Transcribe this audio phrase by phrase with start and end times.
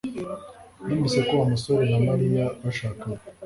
[0.85, 3.21] Numvise ko Wa musore na Mariya bashakanye